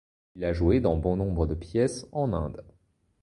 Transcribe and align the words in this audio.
Il 0.35 0.43
a 0.45 0.51
joué 0.51 0.79
dans 0.79 0.97
bon 0.97 1.15
nombre 1.15 1.45
de 1.45 1.53
pièces 1.53 2.07
en 2.11 2.33
Inde. 2.33 2.65